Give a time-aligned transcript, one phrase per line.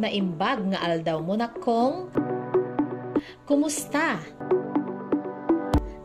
[0.00, 2.08] Naimbag nga aldaw mo na kong
[3.44, 4.16] Kumusta?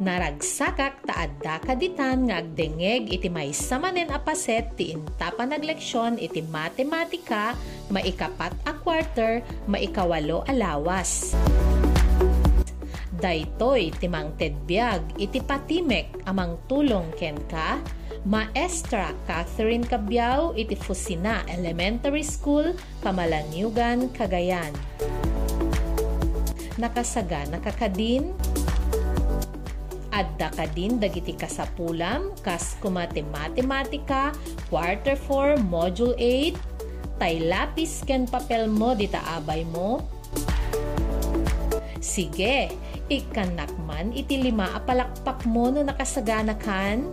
[0.04, 6.44] Naragsakak taadda kaditan nga agdengeg iti may samanen a paset ti inta pa nagleksyon iti
[6.44, 7.56] matematika
[7.88, 9.40] maikapat a quarter
[9.72, 11.32] maikawalo alawas.
[13.26, 17.82] Daytoy timang tedbiag iti patimek amang tulong ken ka
[18.22, 24.70] Maestra Catherine Cabiao iti Fusina Elementary School, Pamalanyugan, Cagayan.
[26.78, 28.30] Nakasaga nakakadin
[30.14, 34.38] adda ka dagiti kasapulam kas kumate matematika
[34.70, 36.54] quarter 4 module 8
[37.18, 40.06] tay lapis ken papel mo dita abay mo
[42.06, 42.70] Sige,
[43.10, 47.06] ikanakman iti lima apalakpak mo no nakasagana kan?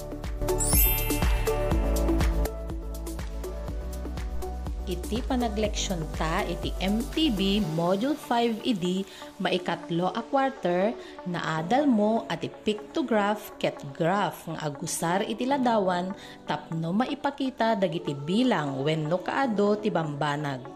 [4.93, 9.07] iti panagleksyon ta iti MTB Module 5 idi
[9.41, 10.93] maikatlo a quarter
[11.25, 16.13] na adal mo at pictograph ket graph nga agusar iti ladawan
[16.45, 20.72] tapno maipakita dagiti bilang wenno kaado ti bambanag.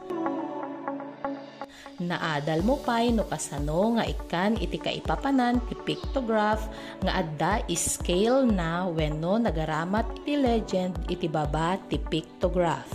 [1.96, 6.68] Naadal mo pay no kasano nga ikan iti kaipapanan ti pictograph
[7.00, 12.92] nga adda scale na wenno nagaramat iti legend iti baba ti pictograph.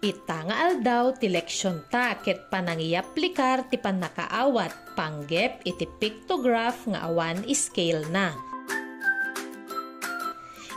[0.00, 7.44] Ita nga aldaw ti leksyon ta ket panangiaplikar ti panakaawat panggep iti pictograph nga awan
[7.52, 8.32] scale na.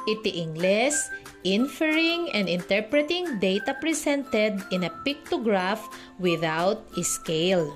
[0.04, 1.08] Iti Ingles,
[1.48, 5.88] inferring and interpreting data presented in a pictograph
[6.20, 7.72] without scale.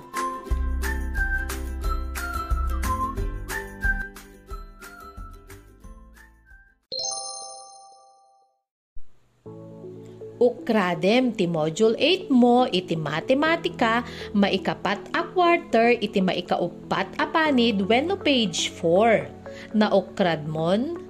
[10.37, 14.05] Ukradem ti module 8 mo iti matematika
[14.37, 19.73] maikapat a quarter iti maikaupat a panid wenno page 4.
[19.73, 21.08] Na ukrad mon?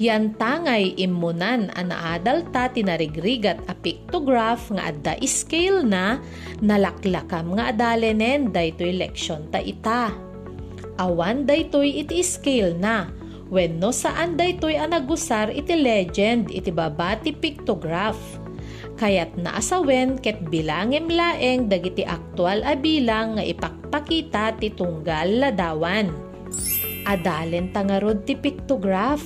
[0.00, 6.20] Yan tangay imunan a naadal ta tinarigrigat a pictograph nga adda scale na
[6.60, 10.12] nalaklakam nga adalenen daytoy leksyon ta ita.
[11.00, 13.12] Awan daytoy iti scale na
[13.50, 18.38] wenno saan daytoy ang nagusar iti legend iti babati pictograph.
[18.96, 26.14] Kayat naasawen ket bilangem laeng dagiti aktual a bilang nga ipakpakita ti tunggal ladawan.
[27.04, 29.24] Adalen tangarod ti pictograph.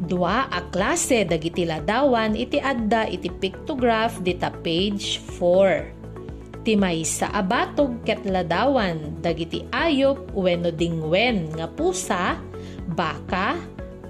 [0.00, 6.64] Dua a klase dagiti ladawan iti adda iti pictograph dita page 4.
[6.64, 12.49] Ti maysa abatog ket ladawan dagiti ayop wenno dingwen nga pusa
[12.94, 13.58] baka,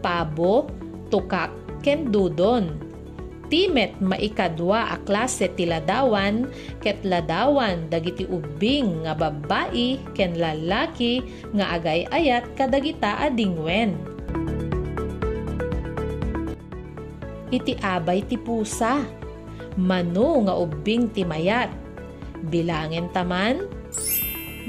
[0.01, 0.69] pabo,
[1.13, 1.53] tukak,
[1.85, 2.77] ken dudon.
[3.51, 6.47] Timet maikadwa a klase ti ladawan
[6.79, 11.19] ket ladawan dagiti ubing nga babae ken lalaki
[11.51, 13.99] nga agay ayat kadagita adingwen.
[17.51, 19.03] Iti abay ti pusa,
[19.75, 21.75] mano nga ubing ti mayat.
[22.47, 23.67] Bilangin taman,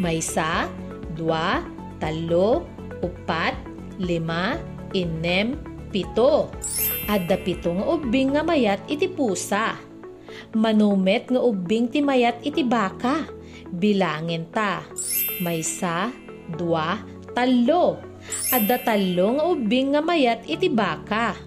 [0.02, 0.66] maysa,
[1.14, 1.62] dua,
[2.02, 2.66] talo,
[3.06, 3.54] upat,
[4.02, 4.58] lima,
[4.98, 5.56] inem,
[5.94, 6.50] pito.
[7.06, 9.78] Adda pito nga ubing nga mayat iti pusa.
[10.58, 13.30] Manumet nga ubing ti mayat iti baka.
[13.72, 14.84] Bilangin ta.
[15.44, 16.10] Maysa,
[16.58, 17.00] dua,
[17.38, 18.00] talo.
[18.52, 21.38] Adda talo nga ubing nga mayat iti baka.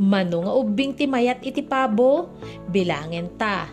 [0.00, 2.32] Mano nga ubing ti mayat iti pabo.
[2.68, 3.68] Bilangin ta.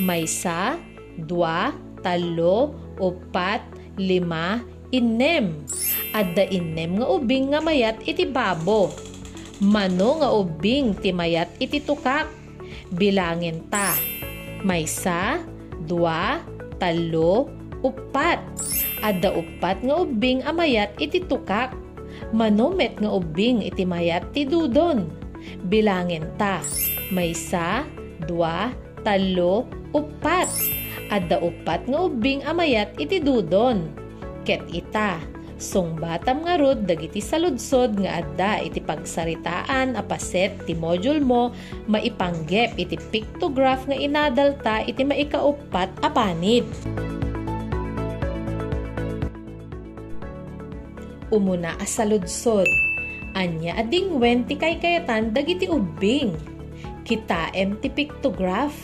[0.00, 0.80] Maysa,
[1.16, 3.60] dua, talo, upat,
[4.00, 5.64] lima, inem
[6.10, 8.90] adda inem nga ubing nga mayat iti babo.
[9.60, 12.26] Mano nga ubing ti mayat iti tukak.
[12.90, 13.94] Bilangin ta.
[14.66, 15.40] Maysa,
[15.86, 16.42] dua,
[16.80, 17.48] talo,
[17.84, 18.40] upat.
[19.00, 21.72] Adda upat nga ubing amayat iti tukak.
[22.34, 25.08] Manomet nga ubing iti mayat ti dudon.
[25.68, 26.64] Bilangin ta.
[27.12, 27.86] Maysa,
[28.26, 28.74] dua,
[29.06, 30.48] talo, upat.
[31.10, 33.92] Adda upat nga ubing amayat iti dudon.
[34.46, 35.20] Ket ita
[35.60, 41.52] Sungbatam nga rod dagiti saludsod nga adda iti pagsaritaan apaset ti module mo
[41.84, 46.64] maipanggep iti pictograph nga inadalta iti maikaupat a panid.
[51.28, 52.64] Umuna a saludsod.
[53.36, 56.40] Anya adingwen ti kay kayatan dagiti ubing.
[57.04, 58.74] Kitaem ti pictograph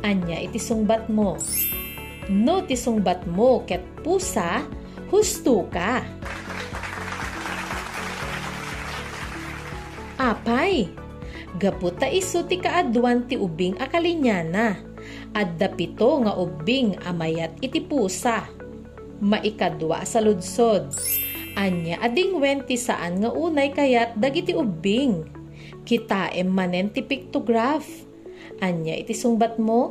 [0.00, 1.36] Anya iti sungbat mo.
[2.28, 4.60] No ti sungbat mo ket pusa,
[5.08, 6.04] husto ka.
[10.20, 10.92] Apay,
[11.56, 14.76] gaputa iso ti kaadwan ti ubing akalinyana.
[15.32, 18.44] Adda pito nga ubing amayat iti pusa.
[19.24, 20.92] Maikadwa sa ludsod.
[21.56, 25.24] Anya ading wenti saan nga unay kayat dagiti ubing.
[25.88, 27.88] Kita em manen ti pictograph.
[28.60, 29.88] Anya iti sungbat mo?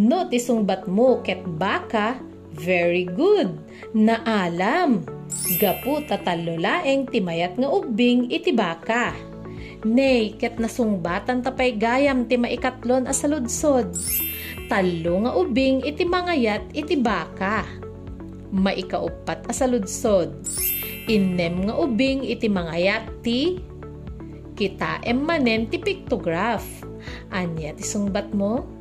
[0.00, 2.16] No ti sungbat mo ket baka,
[2.56, 3.52] very good.
[3.92, 5.04] Naalam.
[5.60, 9.12] Gapu tatalo laeng timayat nga ubing iti baka.
[9.84, 13.92] Nay, ket nasungbatan tapay gayam ti maikatlon asaludsod.
[14.72, 17.68] Talo nga ubing iti mangayat iti baka.
[18.56, 20.32] Maikaupat asaludsod.
[21.12, 23.60] Inem nga ubing iti mangayat ti
[24.56, 26.64] kita emmanen ti pictograph.
[27.32, 28.79] Anya ti sungbat mo?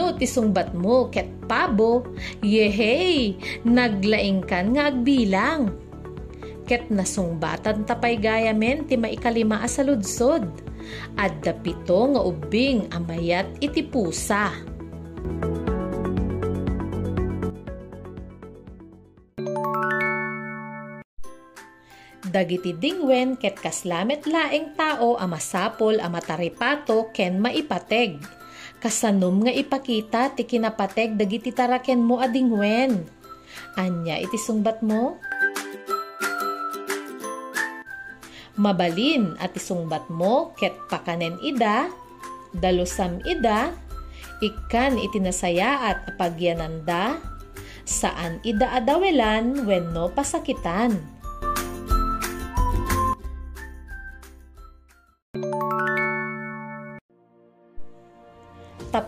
[0.00, 2.08] No ti sungbat mo ket pabo,
[2.40, 3.36] yehey,
[3.68, 5.76] naglaing kan nga agbilang.
[6.64, 10.48] Ket nasungbatan tapay gayamen ti maikalima sa ludsod.
[11.20, 14.56] Adda pito nga ubing amayat iti pusa.
[22.30, 28.39] Dagiti dingwen ket kaslamet laeng tao a masapol a mataripato ken maipateg
[28.80, 33.04] kasanom nga ipakita ti kinapateg dagiti taraken mo adingwen.
[33.76, 35.20] Anya iti sungbat mo?
[38.56, 41.88] Mabalin at isungbat mo ket pakanen ida,
[42.56, 43.72] dalusam ida,
[44.44, 47.20] ikan itinasaya at apagyananda,
[47.88, 51.19] saan ida adawelan wenno pasakitan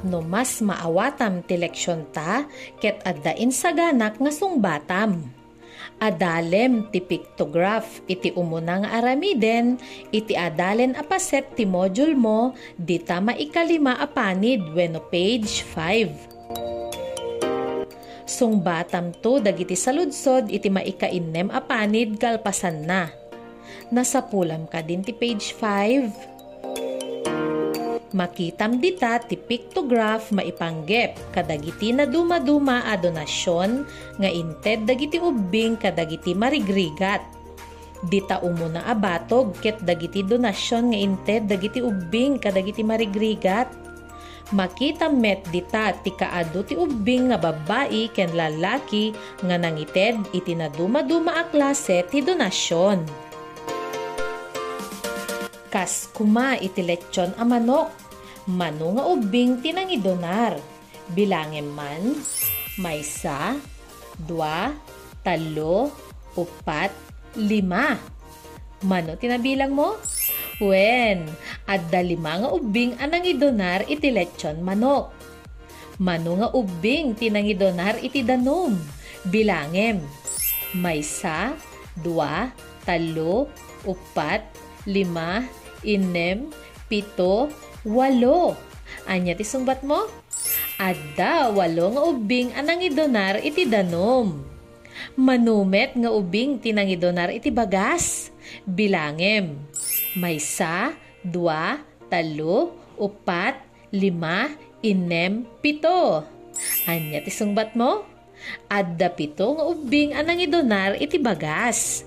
[0.03, 2.51] tapno mas maawatam ti leksyon ta
[2.83, 5.31] ket addain saganak nga sungbatam.
[6.03, 9.79] Adalem ti pictograph iti umunang aramiden
[10.11, 18.27] iti adalen apaset ti module mo di tama ikalima apanid wenno page 5.
[18.27, 23.07] Sungbatam to dagiti saludsod iti maikainnem apanid kalpasan na.
[23.95, 26.32] Nasapulam ka din ti page 5
[28.13, 33.89] Makitam dita ti pictograph maipanggep kadagiti na dumaduma a donasyon
[34.21, 37.25] nga inted dagiti ubing kadagiti marigrigat.
[38.05, 43.73] Dita umuna abatog ket dagiti donasyon nga inted dagiti ubing kadagiti marigrigat.
[44.53, 50.69] Makita met dita ti kaado ti ubing nga babae ken lalaki nga nangited iti na
[50.69, 53.09] dumaduma a klase ti donasyon.
[55.73, 58.02] Kas kuma iti lechon a manok
[58.51, 60.59] Mano nga ubing tinangidonar.
[61.15, 62.19] Bilangin man,
[62.83, 63.55] maysa,
[64.19, 64.75] dua,
[65.23, 65.95] talo,
[66.35, 66.91] upat,
[67.39, 67.95] lima.
[68.83, 69.95] Mano tinabilang mo?
[70.59, 71.27] Wen,
[71.71, 75.15] adda lima nga ubing anangidonar iti lechon manok.
[76.03, 78.75] Mano nga ubing tinangidonar iti danom.
[79.23, 80.03] Bilangem,
[80.75, 81.55] maysa,
[81.95, 82.51] dua,
[82.83, 83.47] talo,
[83.87, 84.43] upat,
[84.91, 85.47] lima,
[85.87, 86.51] inem,
[86.91, 87.47] pito,
[87.87, 88.55] walo.
[89.07, 90.07] Anya ti sumbat mo?
[90.79, 94.43] Adda walo nga ubing anang idonar iti danom.
[95.19, 98.31] Manumet nga ubing tinangidonar iti bagas.
[98.67, 99.59] Bilangem.
[100.19, 100.93] Maysa,
[101.25, 101.81] dua,
[102.13, 103.59] talo, upat,
[103.95, 104.53] lima,
[104.85, 106.23] inem, pito.
[106.87, 108.05] Anya ti sungbat mo?
[108.69, 112.03] Adda pito nga ubing anang idonar iti bagas.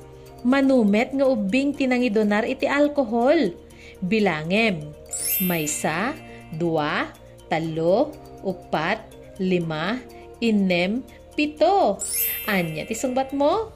[0.46, 3.56] Manumet nga ubing tinangidonar iti alkohol.
[4.04, 5.05] Bilangem
[5.44, 6.16] maysa,
[6.56, 7.12] dua,
[7.48, 9.02] talo, upat,
[9.42, 10.00] lima,
[10.40, 11.04] inem,
[11.36, 12.00] pito.
[12.48, 12.96] Anya ti
[13.36, 13.76] mo?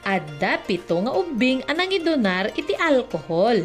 [0.00, 3.60] Adda pito nga ubing anangidonar iti alkohol.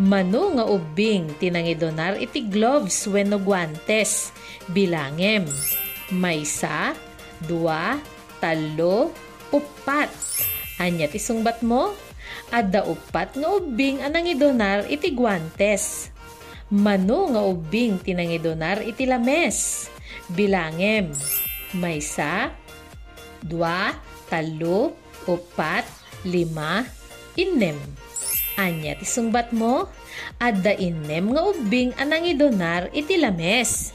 [0.00, 4.32] Mano nga ubing tinangidonar iti gloves wenno guantes.
[4.72, 5.44] Bilangem.
[6.10, 6.96] Maysa,
[7.44, 8.00] dua,
[8.40, 9.12] talo,
[9.52, 10.08] upat.
[10.80, 11.20] Anya ti
[11.60, 11.92] mo?
[12.50, 16.08] Adda upat nga ubing anangidonar iti guantes.
[16.70, 19.90] Mano nga ubing tinangidonar iti lames.
[20.30, 21.10] Bilangem.
[21.74, 22.54] Maysa,
[23.42, 23.90] dua,
[24.30, 24.94] talo,
[25.26, 25.82] upat,
[26.22, 26.86] lima,
[27.34, 27.74] inem.
[28.54, 29.90] Anya ti sungbat mo?
[30.38, 33.90] Adda inem nga ubing anangidonar iti lames.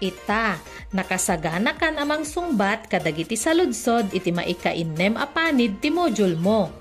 [0.00, 0.56] Ita,
[0.96, 6.77] nakasagana kan amang sungbat kadagiti saludsod iti maika inem apanid ti module mo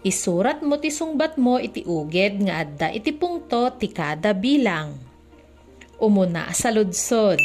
[0.00, 4.96] Isurat mo ti sungbat mo iti uged nga adda iti pungto ti kada bilang.
[6.00, 7.36] Umuna sa ludsod.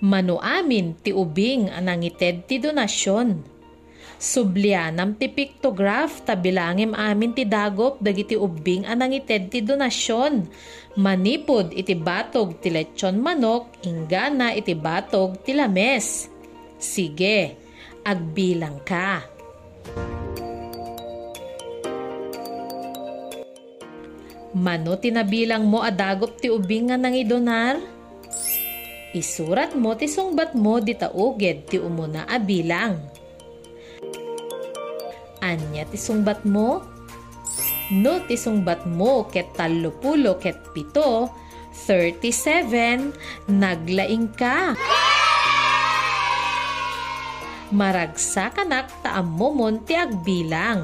[0.00, 3.60] Manu amin ti ubing anangited ti donasyon.
[4.20, 10.44] Sublianam ti pictograph tabilangim amin ti dagop dagiti ubing anangited ti donasyon.
[11.00, 16.28] Manipod iti batog ti lechon manok ingana iti batog ti lames.
[16.76, 17.56] Sige,
[18.04, 19.24] agbilang ka.
[24.50, 27.78] Mano tinabilang mo adagop ti ubing nga nangidonar?
[29.14, 32.98] Isurat mo ti sungbat mo di tauged ti umuna a bilang.
[35.38, 36.82] Anya ti sungbat mo?
[37.94, 41.30] No ti sungbat mo ket tallupulo ket pito,
[41.86, 44.74] 37, naglaing ka.
[47.70, 50.82] Maragsa kanak taammo mon ti agbilang.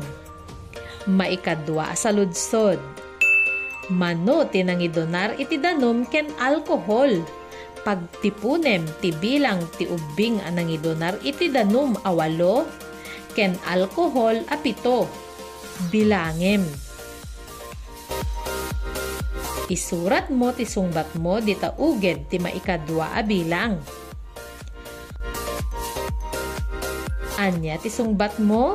[1.10, 3.05] Maikadwa sa ludsod
[3.86, 7.22] Mano tinangidonar iti danom ken alkohol.
[7.86, 12.66] Pagtipunem ti bilang ti ubing anangidonar iti danom awalo
[13.38, 15.06] ken alkohol apito.
[15.94, 16.66] Bilangem.
[19.70, 23.78] Isurat mo ti sungbat mo di tauged ti maikadwa a bilang.
[27.38, 28.74] Anya ti sungbat mo?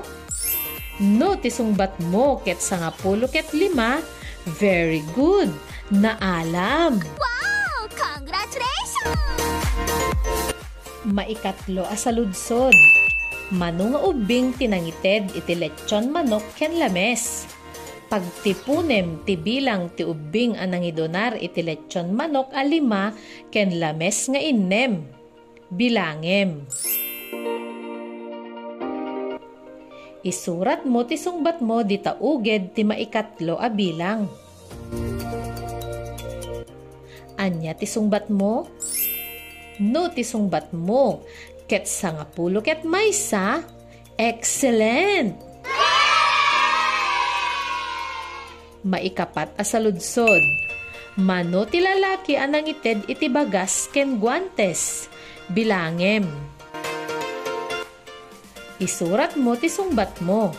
[1.03, 3.99] No ti sungbat mo ket sangapulo ket lima
[4.47, 5.53] Very good!
[5.93, 6.97] Naalam!
[6.97, 7.85] Wow!
[7.93, 9.21] Congratulations!
[11.05, 12.73] Maikatlo asaludsod.
[13.53, 17.45] Mano nga ubing tinangited iti lechon manok ken lames.
[18.09, 23.13] Pagtipunem ti bilang ti ubing anangidonar iti lechon manok a lima
[23.53, 25.05] ken lames nga innem.
[25.69, 26.65] Bilangem.
[30.21, 34.29] Isurat mo ti sungbat mo di tauged ti maikatlo a bilang.
[37.41, 38.69] Anya ti sungbat mo?
[39.81, 41.25] No ti sungbat mo.
[41.65, 43.65] Ket sangapulo ket maysa.
[44.13, 45.41] Excellent!
[48.85, 50.45] Maikapat asaludsod.
[51.17, 55.09] Mano ti lalaki anang ited iti bagas ken guantes.
[55.49, 56.29] Bilangem.
[58.81, 60.49] Isurat mo ti sungbat mo.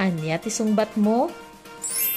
[0.00, 1.28] Anya ti sungbat mo?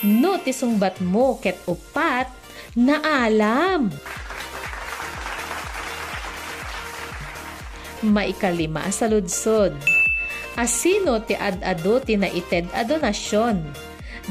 [0.07, 2.31] No ti sungbat mo ket upat
[2.79, 3.91] na alam.
[8.07, 9.75] Maikalima sa ludsod.
[10.55, 13.59] Asino ti ad-ado ti naited a donasyon?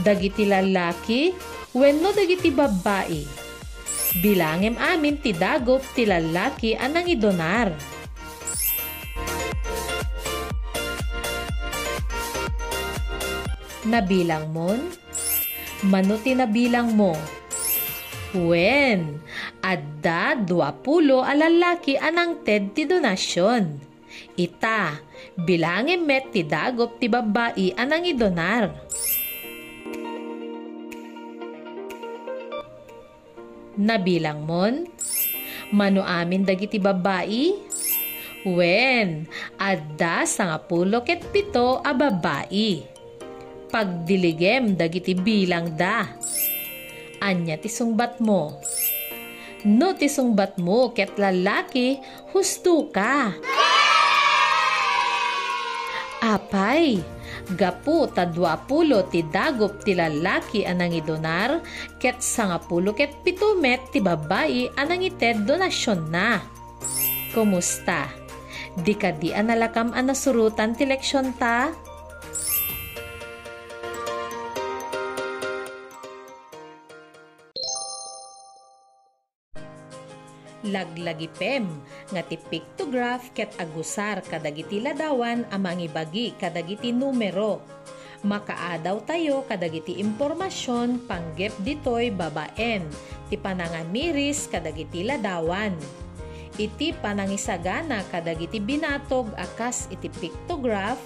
[0.01, 1.37] Dagiti lalaki,
[1.77, 3.21] wenno dagiti babae.
[4.25, 7.92] Bilangem amin ti dagop ti lalaki anang idonar.
[13.93, 14.81] Nabilang mon?
[15.85, 17.13] Manuti nabilang mo.
[18.33, 19.21] When?
[19.61, 23.77] Adda duapulo alalaki anang ted ti donasyon.
[24.41, 24.97] Ita,
[25.37, 28.73] bilangin met ti dagop ti babae anang idonar.
[33.77, 34.89] Nabilang mon?
[35.69, 37.61] Mano amin dagiti babae?
[38.49, 39.29] When?
[39.61, 42.92] Adda sangapulo ket pito a babae
[43.73, 46.05] pagdiligem dagiti bilang da.
[47.25, 48.61] Anya ti sungbat mo.
[49.65, 51.97] No ti sungbat mo ket lalaki
[52.37, 53.33] husto ka.
[56.23, 57.03] Apay,
[57.59, 61.63] gapu tadwapulo ti dagop ti lalaki anang idonar,
[61.99, 66.39] ket sangapulo ket pitumet ti babayi anang ited donasyon na.
[67.35, 68.07] Kumusta?
[68.79, 71.71] Di ka di analakam anasurutan ti leksyon ta?
[80.67, 81.67] Laglagipem
[82.11, 87.63] nga ti pictograph ket agusar kadagiti ladawan amang ibagi kadagiti numero.
[88.23, 92.87] Makaadaw tayo kadagiti impormasyon panggep ditoy babaen
[93.27, 95.75] ti panangamiris kadagiti ladawan.
[96.55, 101.01] Iti panangisagana kadagiti binatog akas iti pictograph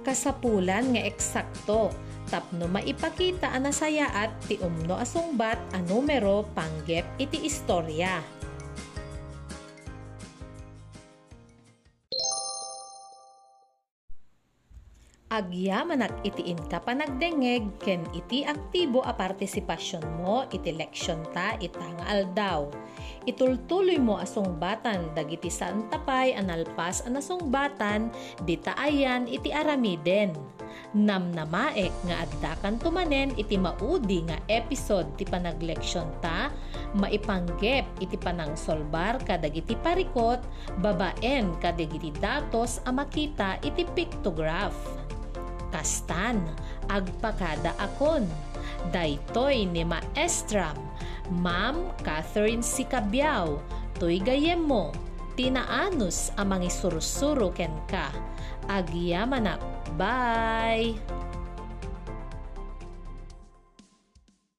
[0.00, 1.92] kasapulan nga eksakto
[2.32, 8.41] tapno maipakita anasaya at ti umno asungbat a numero panggep iti istorya.
[15.32, 22.68] Agyamanak iti inta panagdengeg ken iti aktibo a partisipasyon mo iti leksyon ta itang aldaw.
[23.24, 28.12] Itultuloy mo asong batan dagiti saan tapay analpas anasong batan
[28.44, 30.36] di taayan iti aramiden.
[30.92, 36.52] Namnamaek nga addakan tumanen iti maudi nga episode ti panagleksyon ta,
[36.96, 40.40] maipanggep iti panang solbar kadag iti parikot,
[40.80, 44.76] babaen kadag iti datos a makita iti pictograph.
[45.72, 46.44] Kastan,
[46.92, 48.28] agpakada akon.
[48.92, 50.76] Daytoy ni Maestram,
[51.32, 53.62] Ma'am Catherine Sicabiao,
[53.96, 54.92] tuy gayem mo,
[55.34, 58.12] tinaanus amang isursuro ken ka.
[58.68, 59.58] Agyamanak
[59.96, 60.96] Bye!